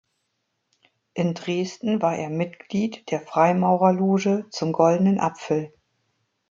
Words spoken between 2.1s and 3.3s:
er Mitglied der